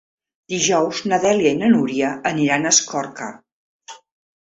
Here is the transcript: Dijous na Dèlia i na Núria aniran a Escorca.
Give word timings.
Dijous 0.51 1.01
na 1.11 1.19
Dèlia 1.25 1.51
i 1.55 1.59
na 1.59 1.69
Núria 1.73 2.09
aniran 2.31 2.65
a 2.65 2.71
Escorca. 2.77 3.29